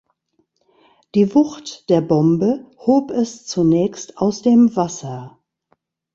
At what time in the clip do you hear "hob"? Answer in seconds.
2.79-3.11